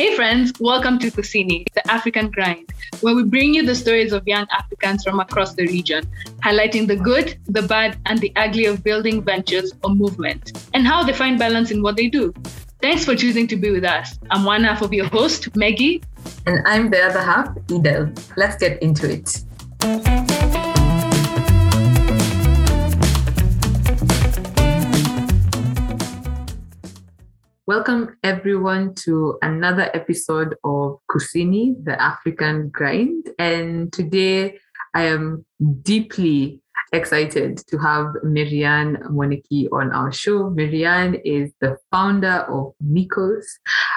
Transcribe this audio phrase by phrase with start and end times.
[0.00, 4.26] Hey friends, welcome to Kusini, the African Grind, where we bring you the stories of
[4.26, 6.10] young Africans from across the region,
[6.42, 11.02] highlighting the good, the bad, and the ugly of building ventures or movement, and how
[11.02, 12.32] they find balance in what they do.
[12.80, 14.18] Thanks for choosing to be with us.
[14.30, 16.02] I'm one half of your host, Maggie.
[16.46, 18.10] And I'm the other half, Edel.
[18.38, 20.69] Let's get into it.
[27.70, 33.30] Welcome everyone to another episode of Kusini, the African Grind.
[33.38, 34.58] And today
[34.92, 35.46] I am
[35.82, 40.50] deeply excited to have Maryanne Mwaniki on our show.
[40.50, 43.44] Maryanne is the founder of Nikos,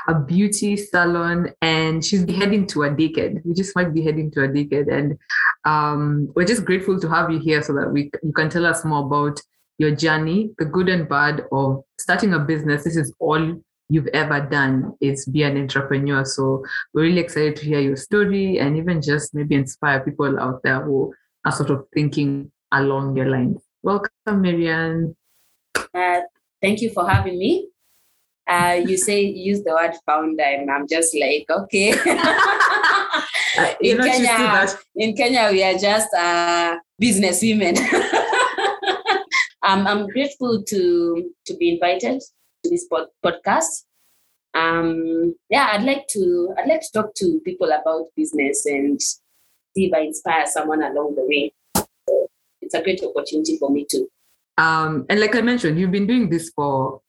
[0.08, 3.42] a beauty salon, and she's heading to a decade.
[3.44, 4.88] We just might be heading to a decade.
[4.88, 5.18] And
[5.66, 8.86] um, we're just grateful to have you here so that we you can tell us
[8.86, 9.42] more about
[9.78, 12.84] your journey, the good and bad of starting a business.
[12.84, 16.26] This is all you've ever done is be an entrepreneur.
[16.26, 20.62] So we're really excited to hear your story and even just maybe inspire people out
[20.64, 21.14] there who
[21.46, 23.62] are sort of thinking along your lines.
[23.82, 25.16] Welcome, Maryanne.
[25.76, 26.22] Uh,
[26.62, 27.70] thank you for having me.
[28.48, 31.92] Uh, you say use the word founder, and I'm just like, okay.
[33.58, 37.76] uh, in, Kenya, in Kenya, we are just uh, business women.
[39.64, 42.22] um, I'm grateful to to be invited
[42.64, 43.86] to this pod- podcast.
[44.54, 49.86] Um, yeah, I'd like to I'd like to talk to people about business and see
[49.86, 51.54] if I inspire someone along the way.
[51.76, 52.28] So
[52.62, 54.08] it's a great opportunity for me too.
[54.58, 57.02] Um, and like I mentioned, you've been doing this for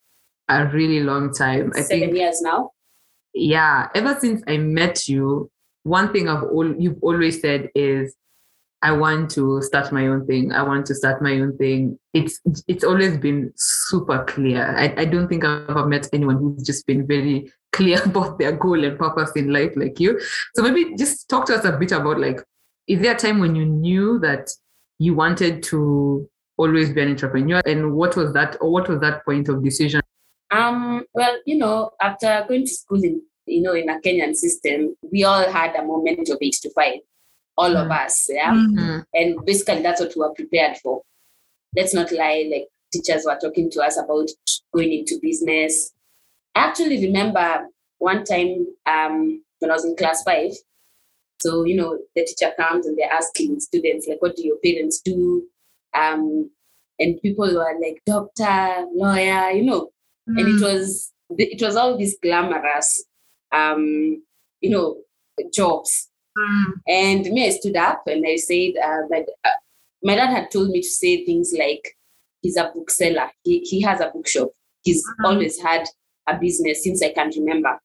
[0.48, 1.72] a really long time.
[1.74, 2.70] I Seven think, years now.
[3.34, 5.50] Yeah, ever since I met you,
[5.82, 8.14] one thing I've all you've always said is
[8.84, 10.52] I want to start my own thing.
[10.52, 11.98] I want to start my own thing.
[12.12, 14.76] It's it's always been super clear.
[14.76, 18.52] I, I don't think I've ever met anyone who's just been very clear about their
[18.52, 20.20] goal and purpose in life like you.
[20.54, 22.42] So maybe just talk to us a bit about like,
[22.86, 24.50] is there a time when you knew that
[24.98, 26.28] you wanted to
[26.58, 30.02] always be an entrepreneur and what was that or what was that point of decision?
[30.50, 34.96] Um, well, you know, after going to school in you know, in a Kenyan system,
[35.12, 37.00] we all had a moment of eight to five
[37.56, 37.84] all mm.
[37.84, 38.26] of us.
[38.30, 38.52] Yeah.
[38.52, 38.98] Mm-hmm.
[39.14, 41.02] And basically that's what we were prepared for.
[41.76, 44.28] Let's not lie, like teachers were talking to us about
[44.74, 45.92] going into business.
[46.54, 50.52] I actually remember one time um, when I was in class five.
[51.40, 55.00] So, you know, the teacher comes and they're asking students, like, what do your parents
[55.04, 55.44] do?
[55.92, 56.50] Um,
[56.98, 59.90] and people were like, doctor, lawyer, you know,
[60.28, 60.38] mm.
[60.38, 60.62] and it mm.
[60.62, 63.04] was it was all these glamorous
[63.52, 64.22] um,
[64.60, 64.96] you know,
[65.52, 66.72] jobs Mm.
[66.88, 69.50] And me, I stood up and I said, uh, that, uh,
[70.02, 71.96] my dad had told me to say things like,
[72.42, 73.30] he's a bookseller.
[73.42, 74.48] He, he has a bookshop.
[74.82, 75.26] He's mm-hmm.
[75.26, 75.86] always had
[76.28, 77.80] a business since I can remember.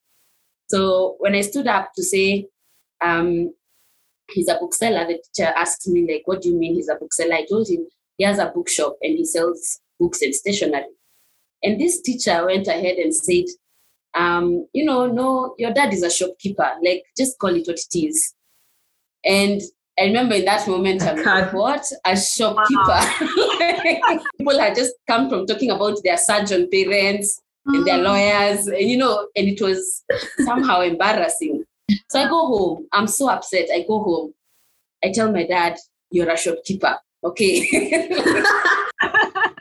[0.67, 2.47] So when I stood up to say,
[3.01, 3.53] um,
[4.31, 7.35] he's a bookseller, the teacher asked me, like, what do you mean he's a bookseller?
[7.35, 7.87] I told him
[8.17, 10.85] he has a bookshop and he sells books and stationery.
[11.63, 13.45] And this teacher went ahead and said,
[14.13, 16.69] um, you know, no, your dad is a shopkeeper.
[16.83, 18.33] Like, just call it what it is.
[19.25, 19.61] And
[19.99, 21.85] I remember in that moment, I'm like, what?
[22.05, 22.99] A shopkeeper.
[24.37, 28.03] People had just come from talking about their surgeon parents and their mm.
[28.03, 30.03] lawyers, and you know, and it was
[30.45, 31.63] somehow embarrassing.
[32.09, 32.87] So I go home.
[32.93, 33.69] I'm so upset.
[33.73, 34.33] I go home.
[35.03, 35.77] I tell my dad,
[36.11, 36.97] You're a shopkeeper.
[37.23, 37.67] Okay.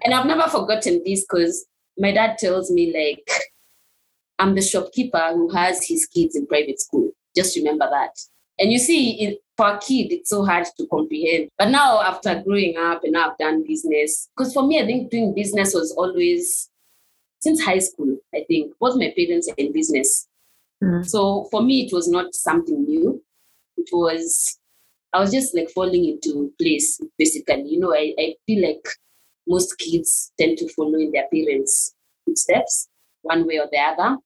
[0.04, 1.66] and I've never forgotten this because
[1.98, 3.28] my dad tells me, like,
[4.38, 7.10] I'm the shopkeeper who has his kids in private school.
[7.36, 8.16] Just remember that.
[8.58, 11.50] And you see, for a kid, it's so hard to comprehend.
[11.58, 15.34] But now, after growing up and I've done business, because for me, I think doing
[15.34, 16.70] business was always
[17.40, 18.16] since high school.
[18.32, 20.28] I think both my parents are in business,
[20.82, 21.04] mm.
[21.04, 23.22] so for me, it was not something new.
[23.76, 24.58] It was
[25.12, 27.64] I was just like falling into place, basically.
[27.66, 28.86] You know, I, I feel like
[29.48, 31.94] most kids tend to follow in their parents'
[32.24, 32.88] footsteps,
[33.22, 34.18] one way or the other.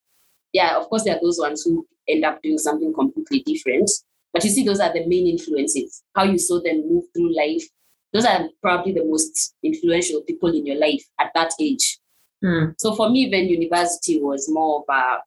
[0.52, 3.90] Yeah, of course, there are those ones who end up doing something completely different.
[4.32, 7.64] But you see, those are the main influences, how you saw them move through life.
[8.12, 11.98] Those are probably the most influential people in your life at that age.
[12.44, 12.74] Mm.
[12.78, 15.18] So for me, even university was more of a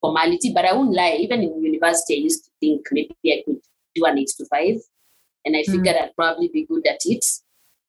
[0.00, 3.60] formality, but I won't lie, even in university, I used to think maybe I could
[3.94, 4.76] do an eight to five.
[5.44, 6.02] And I figured mm.
[6.02, 7.24] I'd probably be good at it.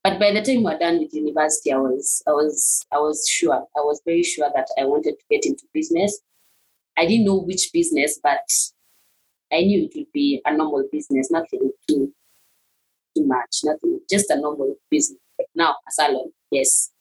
[0.04, 3.56] But by the time we're done with university, I was I was I was sure.
[3.56, 6.20] I was very sure that I wanted to get into business.
[6.98, 8.40] I didn't know which business, but
[9.52, 12.14] I knew it would be a normal business, nothing too
[13.16, 15.20] too much, nothing, just a normal business.
[15.56, 16.92] Now a salon, yes.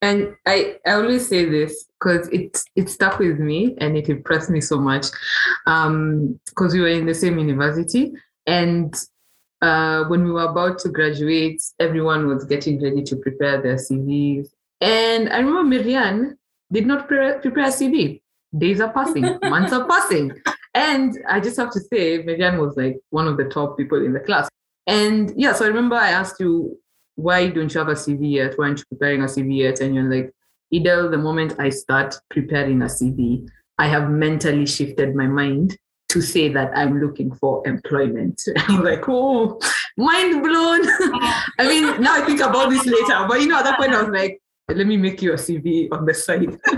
[0.00, 4.50] And I, I always say this because it it stuck with me and it impressed
[4.50, 5.06] me so much.
[5.66, 8.12] Um, because we were in the same university
[8.46, 8.94] and
[9.62, 14.48] uh, when we were about to graduate, everyone was getting ready to prepare their CVs.
[14.80, 16.36] And I remember Maryanne
[16.72, 18.20] did not pre- prepare a CV.
[18.58, 20.32] Days are passing, months are passing.
[20.74, 24.12] And I just have to say, Maryanne was like one of the top people in
[24.12, 24.48] the class.
[24.86, 26.78] And yeah, so I remember I asked you,
[27.16, 28.54] why don't you have a CV yet?
[28.56, 29.80] Why aren't you preparing a CV yet?
[29.80, 30.32] And you're like,
[30.72, 33.46] Edel, the moment I start preparing a CV,
[33.78, 35.76] I have mentally shifted my mind
[36.08, 38.42] to say that I'm looking for employment.
[38.56, 39.58] I'm like, oh,
[39.96, 40.80] mind blown.
[41.58, 44.02] I mean, now I think about this later, but you know, at that point I
[44.02, 46.58] was like, let me make you a CV on the side.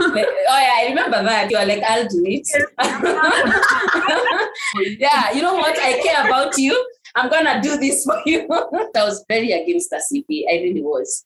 [0.00, 1.50] oh yeah, I remember that.
[1.50, 2.46] You are like, I'll do it.
[5.00, 5.76] yeah, you know what?
[5.78, 6.86] I care about you.
[7.14, 8.46] I'm gonna do this for you.
[8.50, 10.44] I was very against the CV.
[10.50, 11.24] I really was.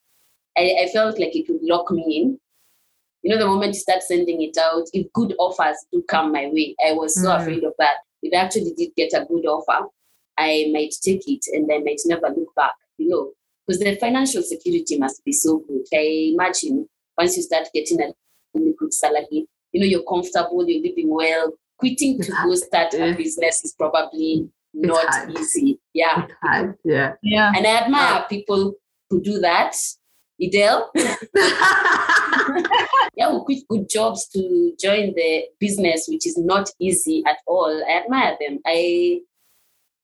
[0.57, 2.39] I, I felt like it would lock me in.
[3.23, 6.49] You know, the moment you start sending it out, if good offers do come my
[6.53, 7.41] way, I was so mm.
[7.41, 7.97] afraid of that.
[8.23, 9.87] If I actually did get a good offer,
[10.39, 13.33] I might take it and I might never look back, you know,
[13.67, 15.83] because the financial security must be so good.
[15.93, 18.13] I imagine once you start getting a
[18.55, 21.53] really good salary, you know, you're comfortable, you're living well.
[21.79, 25.81] Quitting to go start a business is probably not easy.
[25.93, 26.27] Yeah.
[26.85, 27.15] Yeah.
[27.23, 27.53] Yeah.
[27.57, 28.75] And I admire people
[29.11, 29.75] who do that.
[30.41, 30.91] Edel.
[33.17, 37.83] yeah, who quit good jobs to join the business, which is not easy at all.
[37.89, 38.61] I admire them.
[38.67, 39.21] I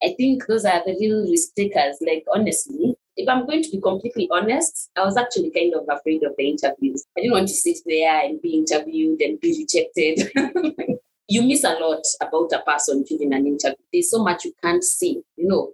[0.02, 1.96] I think those are the real risk takers.
[2.00, 6.22] Like honestly, if I'm going to be completely honest, I was actually kind of afraid
[6.22, 7.04] of the interviews.
[7.16, 10.32] I didn't want to sit there and be interviewed and be rejected.
[11.28, 13.76] you miss a lot about a person during an interview.
[13.92, 15.72] There's so much you can't see, you know,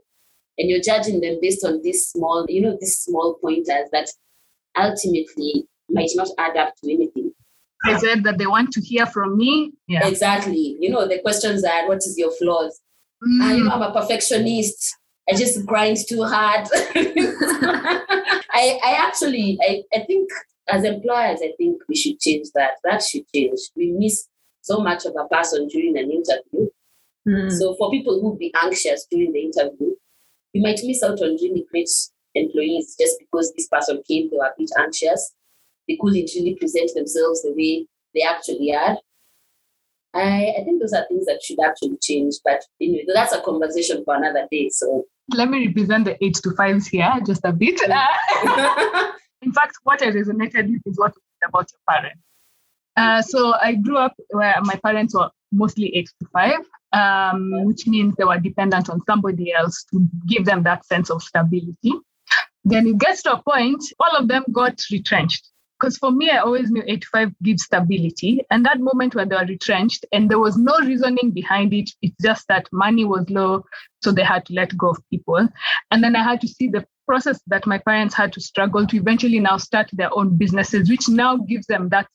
[0.59, 4.11] and you're judging them based on these small, you know, these small pointers that
[4.77, 7.33] ultimately might not add up to anything.
[7.85, 9.73] I said that they want to hear from me.
[9.87, 10.07] Yeah.
[10.07, 10.77] Exactly.
[10.81, 12.81] You know, the questions are what is your flaws?
[13.25, 13.43] Mm.
[13.43, 14.97] Uh, you know, I'm a perfectionist.
[15.29, 16.67] I just grind too hard.
[18.57, 20.31] I, I actually, I, I think
[20.69, 22.75] as employers, I think we should change that.
[22.85, 23.59] That should change.
[23.77, 24.29] We miss
[24.63, 26.69] so much of a person during an interview.
[27.27, 27.53] Mm.
[27.53, 29.95] So for people who be anxious during the interview,
[30.53, 31.91] you might miss out on really great
[32.35, 35.35] employees just because this person came, they were a bit anxious.
[35.89, 38.97] They couldn't really present themselves the way they actually are.
[40.17, 42.35] I, I think those are things that should actually change.
[42.45, 44.71] But anyway, that's a conversation for another day.
[44.71, 45.05] So
[45.35, 47.81] let me represent the eight to fives here just a bit.
[49.43, 52.23] In fact, what I resonated with is what you said about your parents.
[52.97, 56.61] Uh, so I grew up where my parents were mostly eight to five,
[56.93, 61.23] um, which means they were dependent on somebody else to give them that sense of
[61.23, 61.93] stability.
[62.65, 65.49] Then it gets to a point, all of them got retrenched.
[65.79, 68.43] Because for me, I always knew 85 gives stability.
[68.51, 72.17] And that moment when they were retrenched, and there was no reasoning behind it, it's
[72.23, 73.65] just that money was low,
[74.03, 75.49] so they had to let go of people.
[75.91, 78.97] And then I had to see the process that my parents had to struggle to
[78.97, 82.09] eventually now start their own businesses, which now gives them that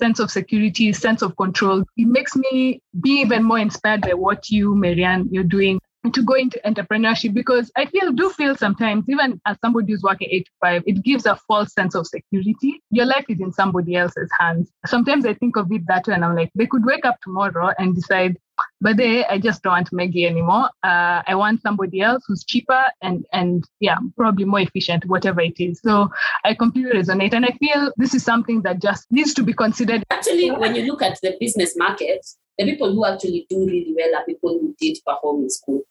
[0.00, 1.84] sense of security, sense of control.
[1.96, 5.78] It makes me be even more inspired by what you, Maryanne, you're doing
[6.12, 10.28] to go into entrepreneurship because I feel do feel sometimes, even as somebody who's working
[10.30, 12.82] eight to five, it gives a false sense of security.
[12.90, 14.70] Your life is in somebody else's hands.
[14.86, 17.72] Sometimes I think of it that way and I'm like, they could wake up tomorrow
[17.78, 18.36] and decide,
[18.80, 20.68] but they, I just don't want Maggie anymore.
[20.82, 25.58] Uh, I want somebody else who's cheaper and and yeah, probably more efficient, whatever it
[25.58, 25.80] is.
[25.82, 26.10] So
[26.44, 30.04] I completely resonate, and I feel this is something that just needs to be considered.
[30.10, 32.24] Actually, when you look at the business market,
[32.58, 35.82] the people who actually do really well are people who did perform in school.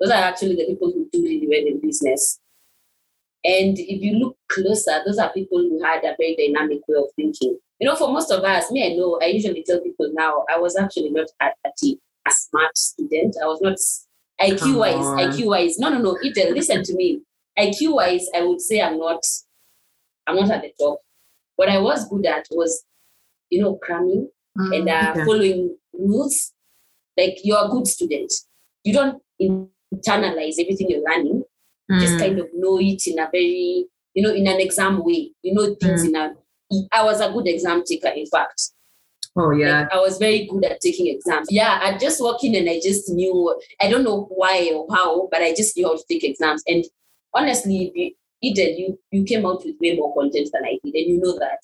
[0.00, 2.40] Those are actually the people who do really well in business.
[3.44, 7.10] And if you look closer, those are people who had a very dynamic way of
[7.14, 7.58] thinking.
[7.78, 10.58] You know, for most of us, me, I know, I usually tell people now, I
[10.58, 13.36] was actually not a, a smart student.
[13.42, 13.76] I was not
[14.40, 15.78] IQ wise, IQ wise.
[15.78, 16.18] No, no, no.
[16.24, 17.20] Edel, listen to me.
[17.58, 19.20] IQ wise, I would say I'm not,
[20.26, 21.00] I'm not at the top.
[21.56, 22.84] What I was good at was,
[23.50, 25.24] you know, cramming mm, and uh, okay.
[25.24, 26.52] following rules.
[27.16, 28.32] Like you're a good student.
[28.82, 29.22] You don't
[29.96, 31.42] internalize everything you're learning.
[31.90, 32.00] Mm.
[32.00, 35.32] Just kind of know it in a very, you know, in an exam way.
[35.42, 36.08] You know things mm.
[36.08, 36.34] in a
[36.92, 38.70] I was a good exam taker, in fact.
[39.36, 39.80] Oh yeah.
[39.80, 41.48] Like, I was very good at taking exams.
[41.50, 45.28] Yeah, I just walked in and I just knew I don't know why or how,
[45.30, 46.62] but I just knew how to take exams.
[46.66, 46.84] And
[47.32, 51.20] honestly, Eden, you you came out with way more content than I did, and you
[51.20, 51.60] know that.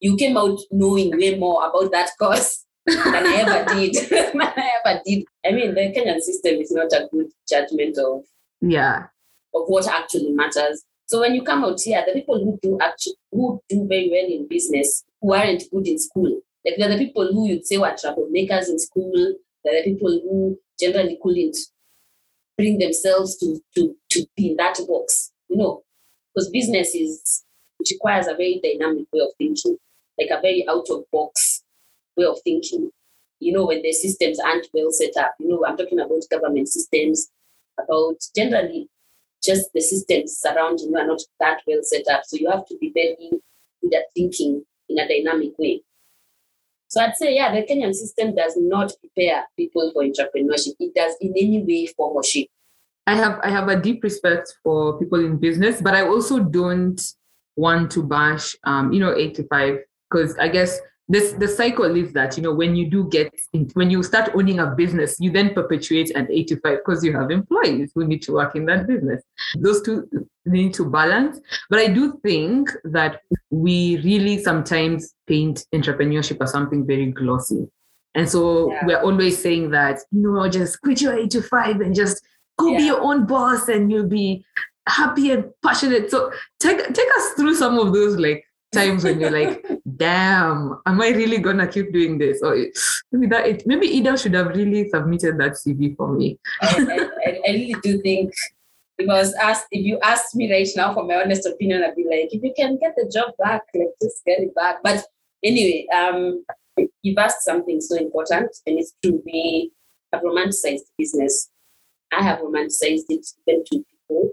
[0.00, 3.94] You came out knowing way more about that course than I ever did.
[4.10, 5.24] than I ever did.
[5.46, 8.24] I mean, the Kenyan system is not a good judgment of
[8.60, 9.06] yeah
[9.54, 10.84] of what actually matters.
[11.06, 14.26] So when you come out here, the people who do actually who do very well
[14.26, 17.90] in business, who aren't good in school, like they're the people who you'd say were
[17.90, 19.34] troublemakers in school,
[19.64, 21.56] they're the people who generally couldn't
[22.56, 25.82] bring themselves to to to be in that box, you know,
[26.34, 27.44] because business is
[27.80, 29.76] it requires a very dynamic way of thinking,
[30.18, 31.51] like a very out of box
[32.16, 32.90] way of thinking.
[33.40, 36.68] You know, when the systems aren't well set up, you know, I'm talking about government
[36.68, 37.28] systems,
[37.78, 38.88] about generally
[39.42, 42.22] just the systems surrounding you are not that well set up.
[42.24, 43.30] So you have to be very
[43.82, 45.82] good at thinking in a dynamic way.
[46.88, 50.74] So I'd say, yeah, the Kenyan system does not prepare people for entrepreneurship.
[50.78, 52.22] It does in any way, form, or.
[53.06, 57.00] I have I have a deep respect for people in business, but I also don't
[57.56, 59.78] want to bash um, you know, eight to five,
[60.10, 60.78] because I guess
[61.08, 64.30] this the cycle is that you know when you do get in, when you start
[64.34, 68.32] owning a business you then perpetuate at 85 because you have employees who need to
[68.32, 69.22] work in that business
[69.58, 70.08] those two
[70.46, 76.86] need to balance but i do think that we really sometimes paint entrepreneurship as something
[76.86, 77.66] very glossy
[78.14, 78.86] and so yeah.
[78.86, 82.22] we're always saying that you know just quit your 8 to 5 and just
[82.58, 82.78] go yeah.
[82.78, 84.44] be your own boss and you'll be
[84.88, 89.30] happy and passionate so take take us through some of those like times when you're
[89.30, 89.64] like,
[89.96, 92.42] damn, am I really gonna keep doing this?
[92.42, 92.56] Or
[93.12, 96.38] maybe that it, maybe Ida should have really submitted that CV for me.
[96.60, 98.32] I, I, I, really do think
[98.96, 102.32] because ask if you ask me right now for my honest opinion, I'd be like,
[102.32, 104.78] if you can get the job back, like just get it back.
[104.82, 105.04] But
[105.44, 106.44] anyway, um,
[107.02, 109.22] you've asked something so important, and it's true.
[109.24, 109.72] We
[110.12, 111.50] have romanticized business.
[112.12, 114.32] I have romanticized it even to people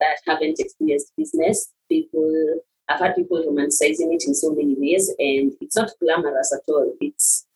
[0.00, 1.72] that haven't experienced business.
[1.88, 2.60] People
[2.90, 6.92] I've had people romanticizing it in so many ways, and it's not glamorous at all.
[7.00, 7.46] It's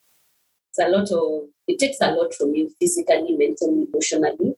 [0.70, 4.54] it's a lot of it takes a lot from you physically, mentally, emotionally.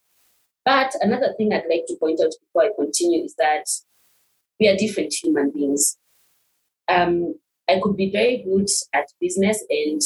[0.67, 3.65] But another thing I'd like to point out before I continue is that
[4.61, 5.97] we are different human beings.
[6.89, 7.37] Um,
[7.69, 10.03] I could be very good at business, and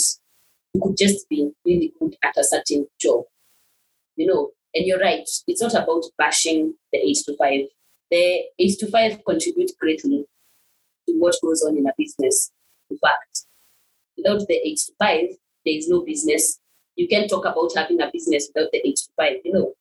[0.74, 3.24] you could just be really good at a certain job.
[4.14, 5.28] You know, and you're right.
[5.48, 7.66] It's not about bashing the eight to five.
[8.12, 10.26] The eight to five contribute greatly
[11.18, 12.50] what goes on in a business.
[12.90, 13.46] In fact,
[14.16, 15.28] without the eight to five,
[15.64, 16.58] there is no business.
[16.96, 19.72] You can talk about having a business without the eight to five, you know.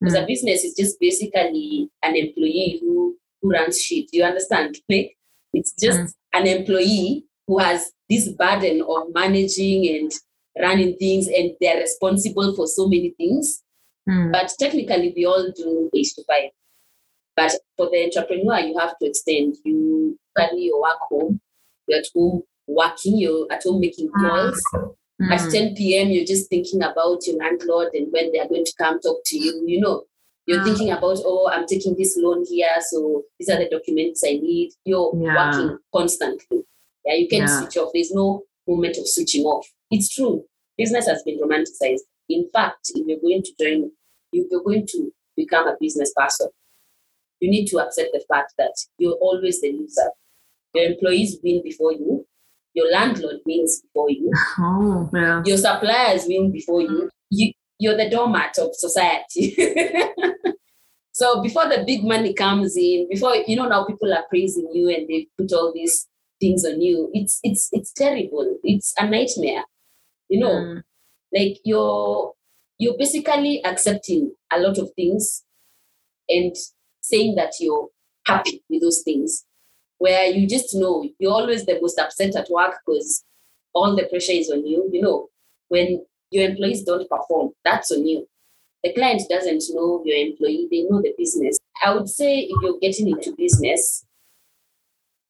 [0.00, 0.24] Because mm.
[0.24, 4.06] a business is just basically an employee who, who runs shit.
[4.12, 4.76] You understand?
[4.88, 5.16] Like
[5.52, 6.12] it's just mm.
[6.34, 10.12] an employee who has this burden of managing and
[10.60, 13.62] running things and they're responsible for so many things.
[14.08, 14.32] Mm.
[14.32, 16.50] But technically we all do eight to five.
[17.36, 19.56] But for the entrepreneur, you have to extend.
[19.64, 21.40] You carry your work home.
[21.86, 23.18] You're at home working.
[23.18, 24.62] You're at home making calls.
[25.20, 25.32] Mm.
[25.32, 28.72] At 10 p.m., you're just thinking about your landlord and when they are going to
[28.78, 29.64] come talk to you.
[29.66, 30.04] You know,
[30.46, 30.64] you're mm.
[30.64, 34.72] thinking about, oh, I'm taking this loan here, so these are the documents I need.
[34.84, 35.52] You're yeah.
[35.52, 36.62] working constantly.
[37.04, 37.60] Yeah, you can yeah.
[37.60, 37.90] switch off.
[37.94, 39.66] There's no moment of switching off.
[39.90, 40.44] It's true.
[40.76, 42.00] Business has been romanticized.
[42.28, 43.90] In fact, if you're going to join,
[44.32, 46.48] if you're going to become a business person,
[47.40, 50.10] you need to accept the fact that you're always the loser.
[50.74, 52.26] Your employees win before you.
[52.74, 54.30] Your landlord wins before you.
[54.58, 55.42] Oh, yeah.
[55.44, 57.10] Your suppliers win before you.
[57.30, 59.54] you you're the doormat of society.
[61.12, 64.88] so before the big money comes in, before you know now people are praising you
[64.88, 66.06] and they put all these
[66.40, 67.10] things on you.
[67.12, 68.58] It's it's it's terrible.
[68.62, 69.64] It's a nightmare.
[70.28, 70.82] You know, mm.
[71.34, 72.32] like you're
[72.78, 75.44] you're basically accepting a lot of things
[76.28, 76.54] and
[77.08, 77.88] saying that you're
[78.26, 79.44] happy with those things,
[79.98, 83.24] where you just know you're always the most upset at work because
[83.72, 84.88] all the pressure is on you.
[84.92, 85.28] You know,
[85.68, 88.26] when your employees don't perform, that's on you.
[88.82, 91.58] The client doesn't know your employee, they know the business.
[91.84, 94.04] I would say if you're getting into business,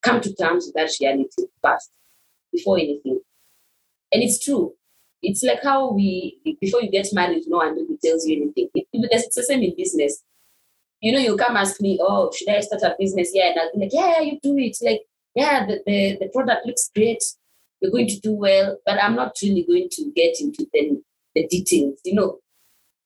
[0.02, 1.90] come to terms with that reality first
[2.52, 3.20] before anything.
[4.12, 4.74] And it's true.
[5.22, 8.68] It's like how we, before you get married, no one really tells you anything.
[8.74, 10.22] It, it's the same in business
[11.00, 13.30] you know, you come ask me, oh, should I start a business?
[13.32, 14.76] Yeah, and I'll be like, yeah, you do it.
[14.82, 15.02] Like,
[15.34, 17.22] yeah, the, the, the product looks great.
[17.80, 21.02] You're going to do well, but I'm not really going to get into the,
[21.34, 22.00] the details.
[22.04, 22.38] You know,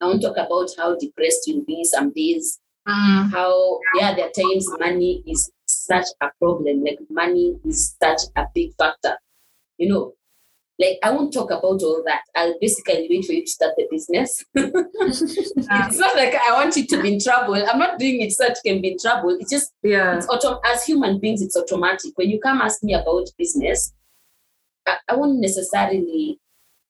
[0.01, 2.61] I want to talk about how depressed you'll be some days.
[2.89, 3.31] Mm.
[3.31, 6.85] How, yeah, there are times money is such a problem.
[6.85, 9.19] Like, money is such a big factor.
[9.77, 10.15] You know,
[10.81, 12.23] like, I won't talk about all that.
[12.35, 14.43] I'll basically wait for you to start the business.
[14.55, 17.55] it's not like I want you to be in trouble.
[17.55, 19.37] I'm not doing it so that you can be in trouble.
[19.39, 20.17] It's just, yeah.
[20.17, 22.13] It's auto- as human beings, it's automatic.
[22.17, 23.93] When you come ask me about business,
[24.87, 26.41] I, I won't necessarily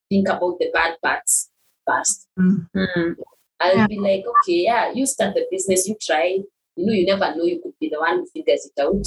[0.09, 1.49] think about the bad parts
[1.85, 2.27] first.
[2.39, 3.21] Mm-hmm.
[3.59, 3.87] I'll yeah.
[3.87, 6.39] be like, okay, yeah, you start the business, you try.
[6.75, 9.05] you know, you never know, you could be the one who figures it out.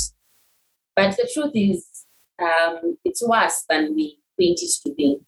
[0.94, 2.04] But the truth is,
[2.38, 5.20] um, it's worse than we paint it.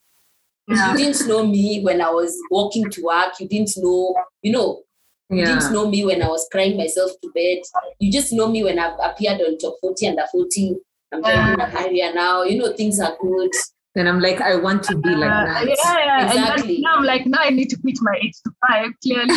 [0.68, 0.92] Yeah.
[0.92, 3.38] You didn't know me when I was walking to work.
[3.38, 4.82] You didn't know, you know,
[5.30, 5.46] you yeah.
[5.46, 7.58] didn't know me when I was crying myself to bed.
[7.98, 10.76] You just know me when I've appeared on top 40 under 40.
[11.12, 12.42] I'm driving a Harrier now.
[12.42, 13.50] You know, things are good.
[13.96, 15.66] And I'm like, I want to be like uh, that.
[15.66, 16.26] Yeah, yeah.
[16.26, 16.80] Exactly.
[16.80, 18.90] now I'm like, now I need to quit my eight to five.
[19.02, 19.34] Clearly,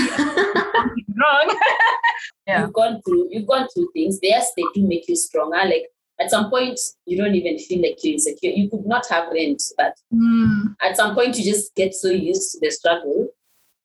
[1.18, 1.58] wrong.
[2.48, 2.62] yeah.
[2.62, 4.20] You've gone through, you've gone through things.
[4.22, 5.58] Yes, they do make you stronger.
[5.58, 5.86] Like
[6.20, 8.52] at some point, you don't even feel like you're insecure.
[8.52, 10.76] You could not have rent, but mm.
[10.82, 13.30] at some point, you just get so used to the struggle,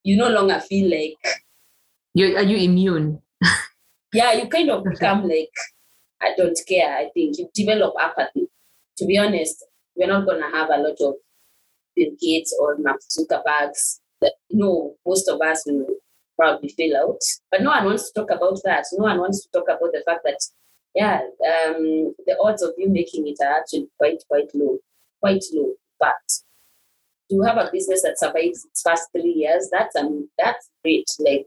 [0.02, 1.42] you no longer feel like.
[2.14, 3.22] You are you immune?
[4.12, 5.54] yeah, you kind of become like,
[6.20, 6.96] I don't care.
[6.96, 8.48] I think you develop apathy.
[8.98, 9.64] To be honest,
[9.96, 11.14] we're not going to have a lot of
[11.96, 14.00] Bill Gates or Mark Zuckerbergs.
[14.20, 15.86] That, no, most of us will
[16.36, 17.20] probably fail out.
[17.50, 18.84] But no one wants to talk about that.
[18.92, 20.38] No one wants to talk about the fact that,
[20.94, 24.78] yeah, um, the odds of you making it are actually quite, quite low.
[25.20, 25.74] Quite low.
[25.98, 26.12] But
[27.30, 31.06] to have a business that survives its first three years, that's um, that's great.
[31.18, 31.46] Like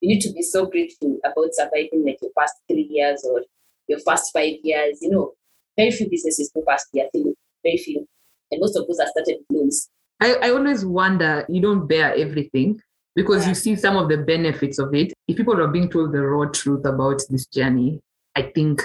[0.00, 3.42] you need to be so grateful about surviving like your first three years or
[3.88, 4.98] your first five years.
[5.00, 5.32] You know,
[5.76, 8.06] very few businesses go past year three very few.
[8.50, 9.88] And most of those are started loans.
[10.20, 12.80] I, I always wonder you don't bear everything
[13.14, 13.50] because yeah.
[13.50, 15.12] you see some of the benefits of it.
[15.26, 18.00] If people are being told the raw truth about this journey,
[18.36, 18.82] I think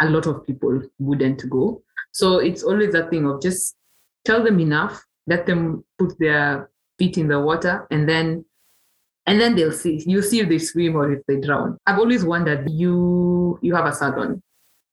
[0.00, 1.82] a lot of people wouldn't go.
[2.12, 3.76] So it's always a thing of just
[4.24, 8.44] tell them enough, let them put their feet in the water, and then
[9.26, 10.02] and then they'll see.
[10.06, 11.78] You see if they swim or if they drown.
[11.86, 14.42] I've always wondered you you have a salon.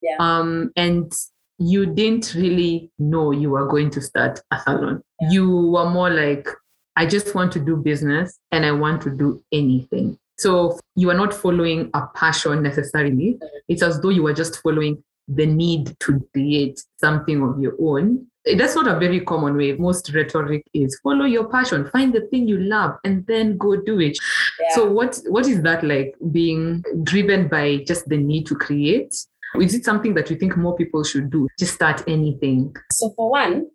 [0.02, 0.18] Yeah.
[0.20, 1.14] Um and
[1.60, 5.02] you didn't really know you were going to start a salon.
[5.22, 5.30] Yeah.
[5.32, 6.48] You were more like,
[6.96, 10.18] I just want to do business and I want to do anything.
[10.38, 13.38] So you are not following a passion necessarily.
[13.68, 18.28] It's as though you are just following the need to create something of your own.
[18.58, 19.72] That's not a very common way.
[19.74, 24.02] Most rhetoric is follow your passion, find the thing you love, and then go do
[24.02, 24.18] it.
[24.60, 24.76] Yeah.
[24.76, 29.16] So what what is that like being driven by just the need to create
[29.62, 31.48] is it something that you think more people should do?
[31.60, 32.76] Just start anything?
[32.92, 33.68] So, for one,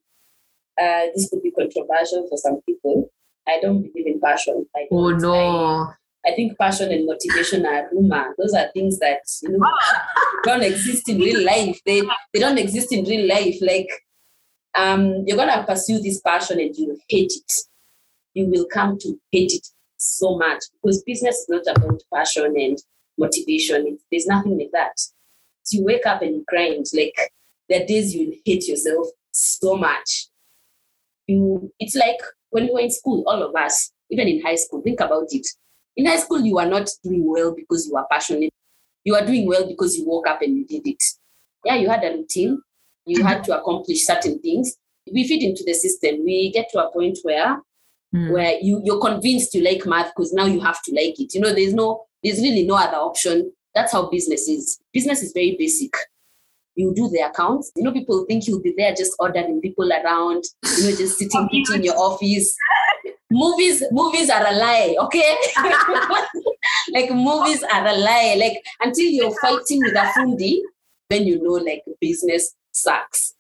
[0.81, 3.11] uh, this could be controversial for some people.
[3.47, 4.67] I don't believe in passion.
[4.91, 5.35] oh no.
[5.35, 5.95] I,
[6.29, 8.35] I think passion and motivation are rumor.
[8.39, 9.67] Those are things that you know
[10.45, 11.81] don't exist in real life.
[11.87, 13.57] They they don't exist in real life.
[13.61, 13.89] Like
[14.77, 17.53] um, you're gonna pursue this passion and you hate it.
[18.35, 22.79] You will come to hate it so much because business is not about passion and
[23.19, 23.99] motivation.
[24.11, 24.93] There's nothing like that
[25.73, 26.87] you wake up and you grind.
[26.95, 27.15] Like
[27.69, 30.29] there are days you hate yourself so much.
[31.27, 32.19] You, it's like
[32.51, 35.47] when you were in school, all of us, even in high school, think about it.
[35.99, 38.51] In high school, you are not doing well because you are passionate.
[39.05, 41.03] You are doing well because you woke up and you did it.
[41.67, 42.63] Yeah, you had a routine.
[43.05, 44.75] You had to accomplish certain things.
[45.13, 46.25] We fit into the system.
[46.25, 47.61] We get to a point where
[48.15, 48.33] mm.
[48.33, 51.35] where you, you're convinced you like math because now you have to like it.
[51.35, 54.81] You know, there's no, there's really no other option that's how business is.
[54.93, 55.93] Business is very basic.
[56.75, 57.71] You do the accounts.
[57.77, 60.45] You know, people think you'll be there just ordering people around,
[60.79, 62.55] you know, just sitting in your office.
[63.31, 65.37] Movies, movies are a lie, okay?
[66.93, 68.37] like movies are a lie.
[68.39, 70.59] Like until you're fighting with a fundi,
[71.11, 73.35] then you know like business sucks.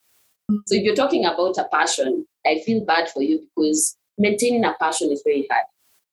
[0.50, 4.74] So if you're talking about a passion, I feel bad for you because maintaining a
[4.80, 5.64] passion is very hard.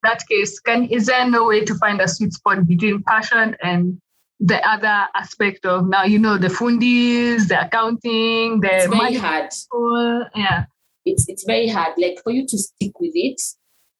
[0.03, 3.97] that case, can is there no way to find a sweet spot between passion and
[4.39, 9.53] the other aspect of now you know the fundis the accounting the it's very hard
[9.53, 10.25] school.
[10.35, 10.65] yeah
[11.05, 13.41] it's it's very hard like for you to stick with it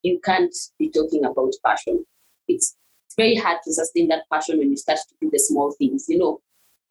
[0.06, 2.06] you can't be talking about passion.
[2.48, 2.76] It's
[3.18, 6.18] very hard to sustain that passion when you start to do the small things you
[6.18, 6.40] know.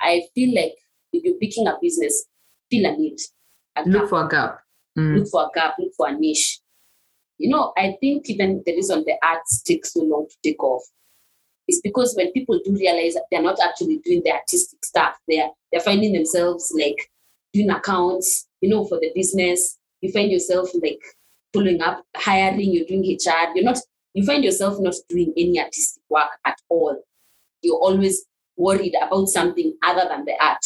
[0.01, 0.75] I feel like
[1.13, 2.27] if you're picking a business
[2.71, 3.19] feel a need
[3.77, 4.59] a look for a gap.
[4.99, 5.19] Mm.
[5.19, 6.61] look for a gap look for a niche.
[7.39, 10.83] You know i think even the reason the arts take so long to take off
[11.69, 15.49] is because when people do realize that they're not actually doing the artistic stuff, they're
[15.73, 17.11] they're finding themselves like
[17.53, 19.79] doing accounts, you know, for the business.
[20.01, 21.01] You find yourself like
[21.55, 23.55] following up, hiring, you're doing HR.
[23.55, 23.79] You're not
[24.15, 27.03] you find yourself not doing any artistic work at all.
[27.63, 28.25] You're always
[28.57, 30.65] worried about something other than the art.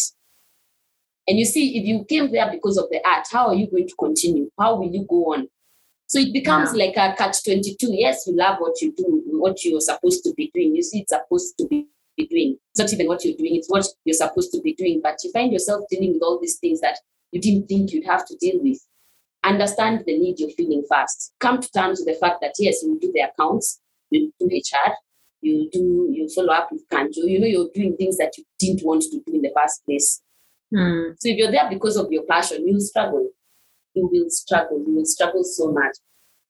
[1.26, 3.88] And you see, if you came there because of the art, how are you going
[3.88, 4.50] to continue?
[4.58, 5.48] How will you go on?
[6.06, 6.86] So it becomes yeah.
[6.86, 7.88] like a catch 22.
[7.90, 10.76] Yes, you love what you do, what you're supposed to be doing.
[10.76, 12.58] You see, it's supposed to be doing.
[12.72, 15.00] It's not even what you're doing, it's what you're supposed to be doing.
[15.02, 16.98] But you find yourself dealing with all these things that
[17.32, 18.78] you didn't think you'd have to deal with.
[19.48, 21.32] Understand the need you're feeling first.
[21.40, 23.80] Come to terms with the fact that yes, you do the accounts,
[24.10, 24.92] you do HR,
[25.40, 28.84] you do, you follow up with Kanjo, you know, you're doing things that you didn't
[28.84, 30.20] want to do in the first place.
[30.70, 31.12] Hmm.
[31.18, 33.30] So if you're there because of your passion, you'll struggle.
[33.94, 34.84] You will struggle.
[34.86, 35.96] You will struggle so much.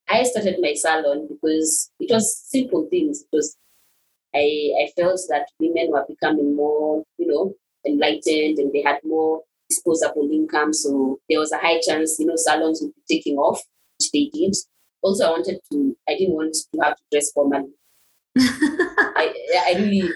[0.08, 3.22] I started my salon because it was simple things.
[3.22, 3.56] It was
[4.34, 7.54] I I felt that women were becoming more, you know,
[7.86, 10.72] enlightened and they had more disposable income.
[10.72, 13.62] So there was a high chance, you know, salons would be taking off,
[13.98, 14.54] which they did.
[15.02, 17.70] Also, I wanted to, I didn't want to have to dress formally.
[18.38, 19.32] I,
[19.66, 20.10] I really,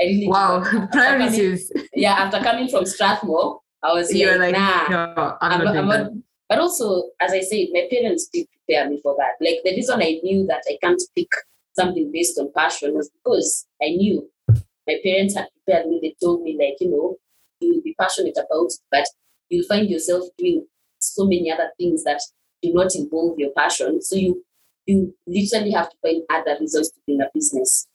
[0.00, 0.28] I really.
[0.28, 1.72] wow, priorities.
[1.94, 5.14] yeah, after coming from Strathmore, I was You're like, like, nah.
[5.14, 6.10] no, I'm, not I'm not,
[6.48, 9.44] but also, as I said, my parents did prepare me for that.
[9.44, 11.28] Like the reason I knew that I can't pick
[11.76, 16.00] something based on passion was because I knew my parents had prepared me.
[16.02, 17.16] They told me, like, you know,
[17.60, 19.04] you'll be passionate about it, but
[19.48, 20.66] you'll find yourself doing
[20.98, 22.20] so many other things that
[22.62, 24.02] do not involve your passion.
[24.02, 24.44] So you
[24.86, 27.86] you literally have to find other reasons to be in a business.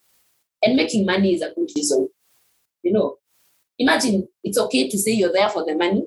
[0.61, 2.07] And making money is a good reason.
[2.83, 3.17] You know,
[3.79, 6.03] imagine it's okay to say you're there for the money.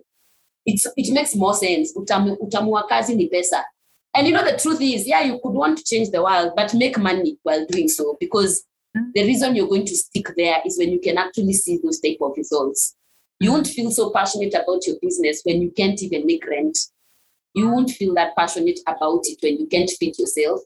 [0.65, 1.93] It's it makes more sense.
[1.97, 3.65] Utamu, utamu wa kazi ni pesa.
[4.15, 6.73] And you know the truth is, yeah, you could want to change the world, but
[6.73, 8.65] make money while doing so because
[8.97, 9.03] mm.
[9.15, 12.17] the reason you're going to stick there is when you can actually see those type
[12.23, 12.97] of results.
[13.41, 16.79] You won't feel so passionate about your business when you can't even make rent.
[17.55, 20.61] You won't feel that passionate about it when you can't feed yourself.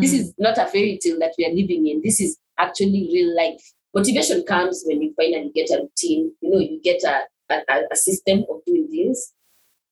[0.00, 0.18] This Mm.
[0.18, 2.02] is not a fairy tale that we are living in.
[2.02, 3.62] This is actually real life.
[3.94, 6.32] Motivation comes when you finally get a routine.
[6.40, 9.32] You know, you get a, a, a- a system of doing things.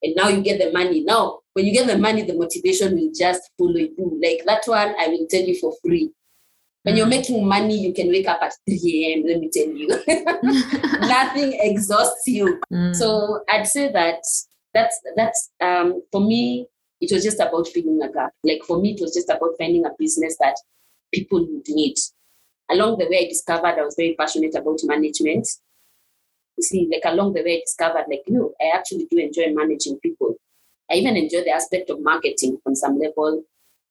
[0.03, 1.03] And now you get the money.
[1.03, 4.21] Now, when you get the money, the motivation will just follow you.
[4.23, 6.11] Like that one, I will tell you for free.
[6.85, 7.11] When you're Mm.
[7.17, 9.25] making money, you can wake up at 3 a.m.
[9.27, 9.89] Let me tell you.
[11.09, 12.61] Nothing exhausts you.
[12.73, 12.95] Mm.
[12.95, 14.23] So I'd say that
[14.75, 16.67] that's that's um for me
[17.01, 18.33] it was just about filling a gap.
[18.45, 20.57] Like for me, it was just about finding a business that
[21.13, 21.97] people would need.
[22.71, 25.47] Along the way, I discovered I was very passionate about management.
[26.57, 29.53] You see, like along the way, I discovered like you know, I actually do enjoy
[29.55, 30.35] managing people.
[30.91, 33.43] I even enjoy the aspect of marketing on some level.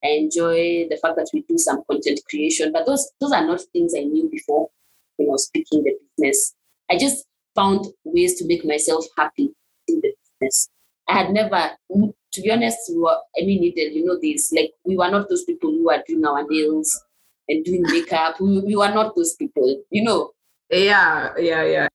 [0.04, 3.62] I enjoy the fact that we do some content creation, but those those are not
[3.72, 4.70] things I knew before
[5.18, 6.54] when I was picking the business.
[6.92, 9.54] I just found ways to make myself happy
[9.88, 10.70] in the business.
[11.08, 14.98] I had never, to be honest, we were, I mean, you know this, like we
[14.98, 17.02] were not those people who are doing our nails
[17.50, 18.39] and doing makeup.
[18.39, 20.32] We, we were not those people, you know.
[20.70, 21.88] yeah, yeah, yeah.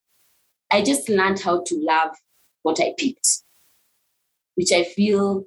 [0.71, 2.15] I just learned how to love
[2.63, 3.43] what I picked,
[4.55, 5.45] which I feel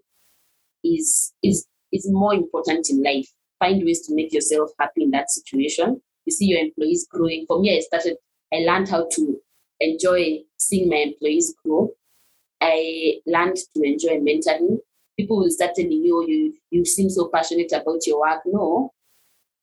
[0.83, 3.27] is is is more important in life.
[3.59, 6.01] Find ways to make yourself happy in that situation.
[6.25, 7.45] You see your employees growing.
[7.47, 8.17] For me, I started.
[8.53, 9.37] I learned how to
[9.79, 11.91] enjoy seeing my employees grow.
[12.61, 14.77] I learned to enjoy mentoring.
[15.17, 18.41] People will start telling you, oh, you you seem so passionate about your work.
[18.45, 18.91] No,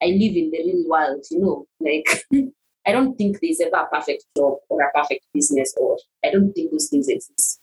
[0.01, 1.25] I live in the real world.
[1.31, 2.25] You know, like
[2.87, 6.53] I don't think there's ever a perfect job or a perfect business, or I don't
[6.53, 7.61] think those things exist.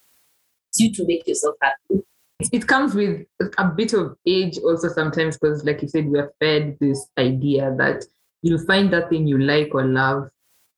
[0.70, 2.02] It's you to make yourself happy.
[2.40, 3.27] It- comes with
[3.59, 8.05] a bit of age also sometimes because, like you said, we're fed this idea that
[8.42, 10.29] you'll find that thing you like or love,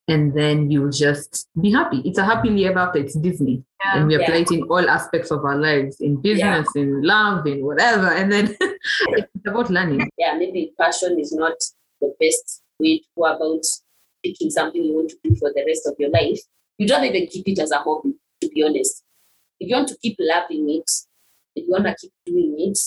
[0.07, 2.01] and then you'll just be happy.
[2.05, 3.01] It's a happily ever after.
[3.01, 4.41] It's Disney, and we apply Yeah.
[4.43, 8.07] it in all aspects of our lives, in business, in love, in whatever.
[8.09, 10.09] And then it's about learning.
[10.17, 11.55] Yeah, maybe passion is not
[12.01, 13.65] the best way to go about
[14.25, 16.41] picking something you want to do for the rest of your life.
[16.79, 19.03] you don't even keep it as a hobby, to be honest.
[19.59, 20.89] If you want to keep loving it,
[21.67, 22.79] you want to keep doing it,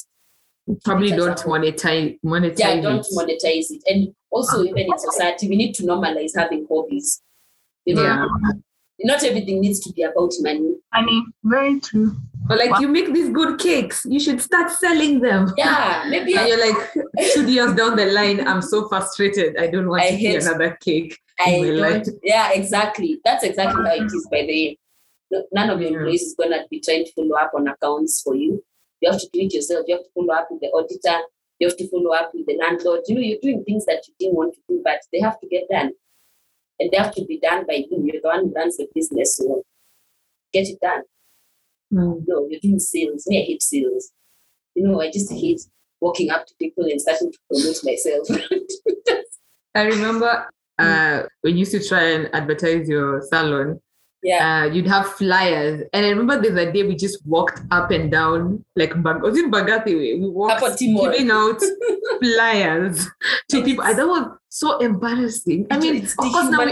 [0.83, 3.05] Probably Keep it as don't monetize monetize yeah, don't it.
[3.17, 3.83] monetize it.
[3.87, 4.63] And also, ah.
[4.63, 7.21] even in society, we need to normalize having hobbies.
[7.85, 8.25] You know, Yeah.
[8.99, 10.75] not everything needs to be about money.
[10.93, 12.15] i mean very true.
[12.49, 15.51] Or like you make these good cakes, you should start selling them.
[15.57, 16.93] Yeah, maybe And you're like
[17.33, 19.57] two years down the line, I'm so frustrated.
[19.57, 21.17] I don't want I to see another cake.
[21.39, 22.07] I in my life.
[22.23, 23.19] Yeah, exactly.
[23.25, 24.27] That's exactly how it is.
[24.31, 24.80] By the way, No-
[25.51, 28.63] none of your employees is gonna be trying to follow up on accounts for you.
[29.01, 29.85] You have to do it yourself.
[29.87, 31.21] You have to follow up with the auditor.
[31.59, 33.01] You have to follow up with the landlord.
[33.07, 35.47] You know, you're doing things that you didn't want to do, but they have to
[35.47, 35.91] get done,
[36.79, 38.01] and they have to be done by you.
[38.03, 39.63] You're the one who runs the business, so
[40.53, 41.03] get it done.
[41.93, 42.23] Mm.
[42.27, 43.25] No, you're doing sales.
[43.27, 44.11] Me, I hate sales.
[44.75, 45.61] You know, I just hate
[45.99, 48.27] walking up to people and starting to promote myself.
[49.75, 53.79] I remember uh, when you used to try and advertise your salon,
[54.23, 54.63] yeah.
[54.63, 55.83] uh, you'd have flyers.
[55.93, 59.37] And I remember there's a day we just walked up and down, like, Bag- was
[59.37, 60.19] in Bagathi way?
[60.19, 61.59] We walked giving out
[62.21, 63.07] flyers
[63.49, 63.83] to people.
[63.83, 65.67] And that was so embarrassing.
[65.71, 66.71] I mean, it's of course, now we,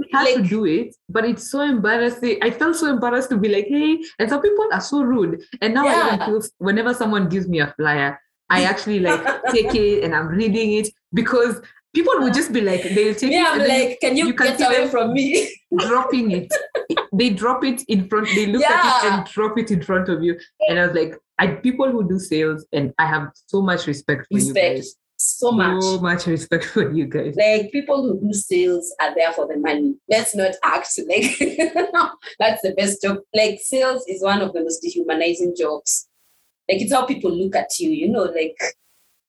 [0.00, 2.38] we had to do it, but it's so embarrassing.
[2.42, 5.42] I felt so embarrassed to be like, hey, and some people are so rude.
[5.60, 6.14] And now I Yeah.
[6.14, 10.28] even feel whenever someone gives me a flyer, I actually like take it and I'm
[10.28, 11.60] reading it because
[11.94, 14.58] people would just be like, they'll take Yeah, it I'm like, can you, you get
[14.58, 15.54] see away from me?
[15.78, 16.52] dropping it.
[17.12, 20.22] they drop it in front, they look at it and drop it in front of
[20.22, 20.38] you.
[20.68, 24.26] And I was like, I people who do sales, and I have so much respect
[24.30, 24.94] for you guys.
[25.16, 25.82] so much.
[25.82, 27.34] So much respect for you guys.
[27.36, 29.94] like people who do sales are there for the money.
[30.08, 31.38] Let's not act like
[32.38, 33.18] that's the best job.
[33.34, 36.08] Like sales is one of the most dehumanizing jobs.
[36.68, 38.56] Like it's how people look at you, you know, like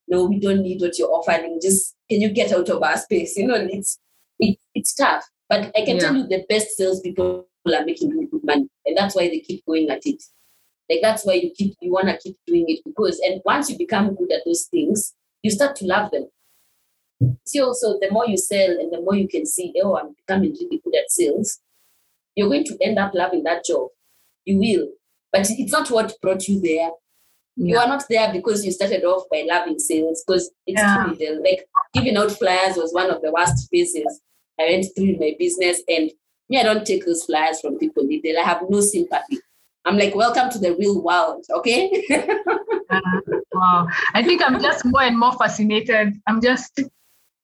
[0.08, 1.58] no, we don't need what you're offering.
[1.62, 3.36] Just can you get out of our space?
[3.36, 3.98] You know, it's
[4.38, 5.24] it, it's tough.
[5.48, 8.68] But I can tell you the best salespeople are making really good money.
[8.84, 10.22] And that's why they keep going at it.
[10.90, 14.14] Like that's why you keep you wanna keep doing it because and once you become
[14.14, 16.28] good at those things, you start to love them.
[17.46, 20.54] See, also, the more you sell and the more you can see, oh, I'm becoming
[20.60, 21.60] really good at sales,
[22.34, 23.88] you're going to end up loving that job.
[24.44, 24.88] You will.
[25.32, 26.90] But it's not what brought you there.
[27.56, 31.12] You are not there because you started off by loving sales, because it's Yeah.
[31.16, 31.42] true.
[31.42, 34.20] Like giving out flyers was one of the worst phases
[34.60, 35.80] I went through in my business.
[35.88, 36.10] And
[36.48, 38.06] me, I don't take those flyers from people.
[38.10, 39.38] I have no sympathy.
[39.84, 41.90] I'm like, welcome to the real world, okay?
[42.90, 43.00] Uh,
[43.54, 43.88] wow.
[44.12, 46.14] I think I'm just more and more fascinated.
[46.28, 46.80] I'm just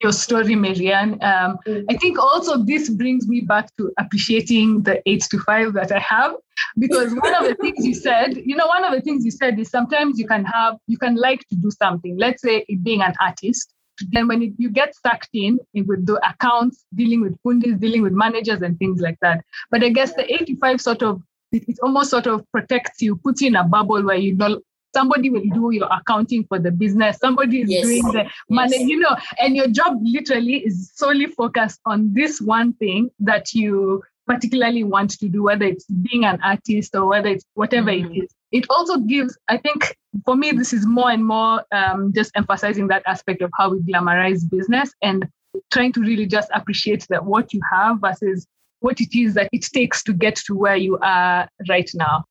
[0.03, 1.23] your story, Maryanne.
[1.23, 1.85] Um, Mm.
[1.91, 5.99] I think also this brings me back to appreciating the eight to five that I
[5.99, 6.35] have.
[6.79, 9.59] Because one of the things you said, you know, one of the things you said
[9.59, 12.17] is sometimes you can have, you can like to do something.
[12.19, 13.75] Let's say it being an artist.
[14.13, 18.15] Then when it, you get sucked in with the accounts, dealing with fundis, dealing with
[18.15, 19.45] managers and things like that.
[19.71, 23.49] But I guess the 85 sort of it, almost sort of protects you, puts you
[23.49, 24.61] in a bubble where you know
[24.95, 27.83] somebody will do your accounting for the business, somebody is Yes.
[27.83, 28.89] doing the money, Yes.
[28.89, 34.03] you know, and your job literally is solely focused on this one thing that you
[34.27, 38.15] particularly want to do, whether it's being an artist or whether it's whatever Mhm.
[38.17, 38.31] it is.
[38.53, 42.89] It also gives, I think, for me, this is more and more um, just emphasizing
[42.89, 45.27] that aspect of how we glamorize business and
[45.73, 48.47] trying to really just appreciate that what you have versus
[48.81, 52.25] what it is that it takes to get to where you are right now.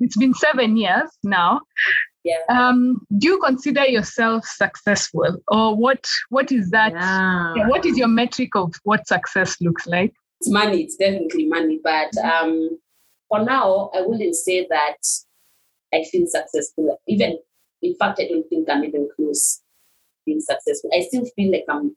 [0.00, 1.60] It's been seven years now.
[2.24, 2.38] Yeah.
[2.48, 6.06] Um, do you consider yourself successful, or what?
[6.28, 6.92] What is that?
[6.92, 7.68] Yeah.
[7.68, 10.12] What is your metric of what success looks like?
[10.40, 11.80] it's money, it's definitely money.
[11.82, 12.78] But um,
[13.28, 14.98] for now, I wouldn't say that
[15.92, 17.00] I feel successful.
[17.06, 17.38] Even,
[17.82, 19.60] in fact, I don't think I'm even close
[20.24, 20.90] being successful.
[20.94, 21.96] I still feel like I'm,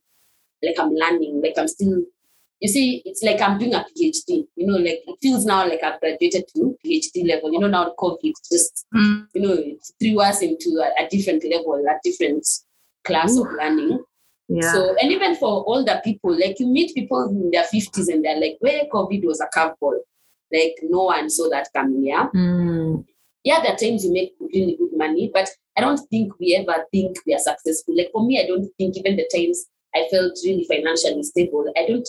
[0.64, 2.04] like I'm learning, like I'm still.
[2.62, 4.46] You see, it's like I'm doing a PhD.
[4.56, 7.52] You know, like it feels now like I've graduated to PhD level.
[7.52, 11.44] You know, now COVID just Mm, you know, it threw us into a, a different
[11.44, 12.46] level, a different
[13.04, 14.04] class of learning.
[14.48, 14.74] Yeah.
[14.74, 18.40] So, and even for older people, like you meet people in their 50s and they're
[18.40, 20.00] like, where COVID was a curveball.
[20.54, 22.28] Like no one saw that coming, yeah?
[22.36, 23.06] Mm.
[23.44, 26.84] Yeah, there are times you make really good money, but I don't think we ever
[26.92, 27.96] think we are successful.
[27.98, 31.88] Like for me, I don't think even the times I felt really financially stable, I
[31.88, 32.08] don't,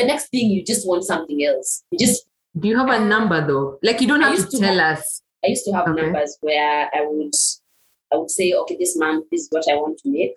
[0.00, 1.84] the next thing you just want something else.
[1.90, 2.26] You just,
[2.58, 3.78] Do you have a number though?
[3.82, 5.22] Like you don't have to to tell have- us.
[5.44, 6.02] I used to have Okay.
[6.02, 7.32] numbers where I would
[8.12, 10.34] I would say, okay, this month this is what I want to make.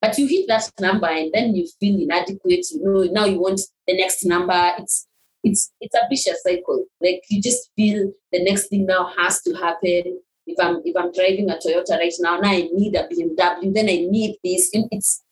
[0.00, 2.66] But you hit that number and then you feel inadequate.
[2.72, 4.72] You know, now you want the next number.
[4.78, 5.06] It's
[5.42, 6.84] it's it's a vicious cycle.
[7.00, 10.20] Like you just feel the next thing now has to happen.
[10.46, 13.88] If I'm if I'm driving a Toyota right now, now I need a BMW, then
[13.88, 14.70] I need this.
[14.74, 15.22] And It's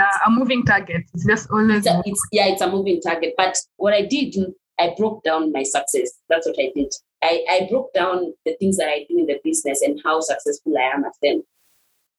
[0.00, 1.02] a moving target.
[1.14, 1.78] It's just always.
[1.78, 3.34] it's, a, it's yeah, it's a moving target.
[3.36, 4.34] But what I did,
[4.78, 6.10] I broke down my success.
[6.28, 6.92] That's what I did.
[7.22, 10.74] I, I broke down the things that I do in the business and how successful
[10.76, 11.42] I am at them.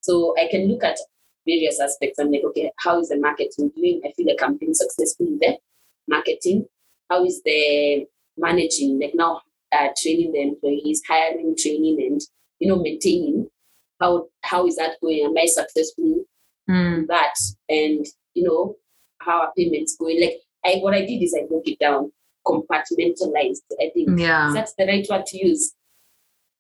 [0.02, 0.98] So I can look at
[1.46, 2.20] various aspects.
[2.20, 4.02] I'm like, okay, how is the marketing doing?
[4.06, 5.58] I feel like I'm being successful in the
[6.08, 6.68] marketing.
[7.10, 8.06] How is the
[8.38, 9.00] managing?
[9.00, 12.22] Like now, uh, training the employees, hiring, training, and
[12.60, 13.50] you know, maintaining.
[14.00, 15.26] How how is that going?
[15.26, 16.26] Am I successful
[16.70, 17.08] Mm.
[17.08, 17.34] that
[17.70, 18.76] and you know
[19.20, 22.10] how our payments going like i what i did is i broke it down
[22.48, 24.52] compartmentalized i think Yeah.
[24.54, 25.74] that's the right word to use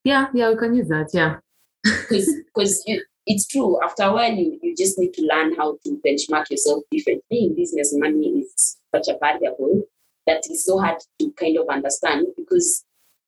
[0.03, 1.09] Yeah, yeah, we can use that.
[1.13, 1.37] Yeah.
[1.83, 2.83] because because
[3.25, 6.83] it's true after a while you, you just need to learn how to benchmark yourself
[6.91, 9.81] differently in business money is such a variable
[10.27, 12.83] that is so hard to kind of understand because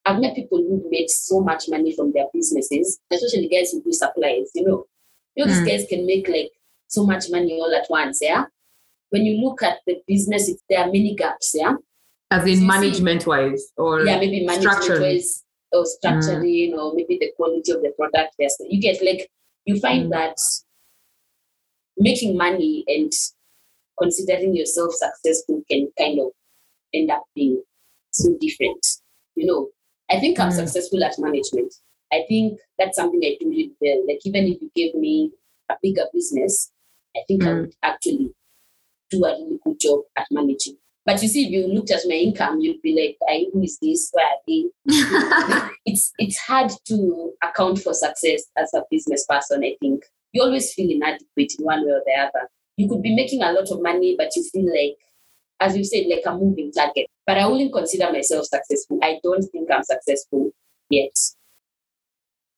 [0.07, 3.91] I've met people who made so much money from their businesses, especially guys who do
[3.91, 4.85] supplies, you know.
[5.35, 5.67] You know, these Mm.
[5.67, 6.51] guys can make like
[6.87, 8.45] so much money all at once, yeah.
[9.09, 11.73] When you look at the business, it, there are many gaps, yeah.
[12.31, 15.01] As So in see- management wise or yeah, maybe management structure.
[15.01, 18.35] wise or structuring or maybe the quality of the product.
[18.39, 19.29] Yes, you get like
[19.65, 20.11] you find Mm.
[20.11, 20.37] that
[21.97, 23.11] making money and
[23.99, 26.27] considering yourself successful can kind of
[26.93, 27.61] end up being
[28.11, 28.85] so different.
[29.35, 29.69] You know,
[30.09, 30.55] I think I'm Mm.
[30.55, 31.73] successful at management.
[32.11, 34.05] I think that's something I do really well.
[34.07, 35.31] Like even if you gave me
[35.69, 36.71] a bigger business,
[37.15, 37.47] I think mm.
[37.47, 38.31] I would actually
[39.09, 40.77] do a really good job at managing.
[41.05, 44.09] But you see, if you looked at my income, you'd be like, who is this?
[44.11, 44.65] Where are they?
[45.85, 50.03] it's it's hard to account for success as a business person, I think.
[50.33, 52.49] You always feel inadequate in one way or the other.
[52.77, 54.97] You could be making a lot of money, but you feel like,
[55.59, 57.05] as you said, like a moving target.
[57.25, 58.99] But I wouldn't consider myself successful.
[59.01, 60.51] I don't think I'm successful
[60.89, 61.15] yet.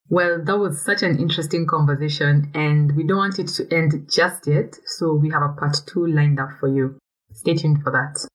[0.10, 4.48] Well, that was such an interesting conversation, and we don't want it to end just
[4.48, 4.76] yet.
[4.86, 6.98] So we have a part two lined up for you.
[7.34, 8.26] Stay tuned for that.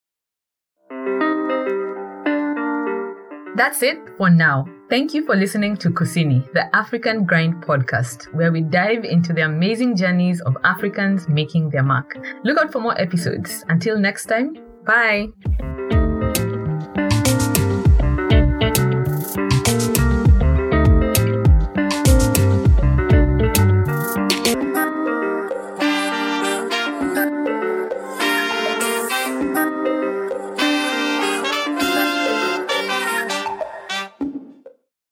[3.57, 4.67] That's it for now.
[4.89, 9.43] Thank you for listening to Kusini, the African Grind podcast, where we dive into the
[9.43, 12.19] amazing journeys of Africans making their mark.
[12.45, 13.65] Look out for more episodes.
[13.69, 15.29] Until next time, bye.